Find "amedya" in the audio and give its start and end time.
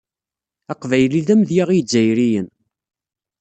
1.33-1.63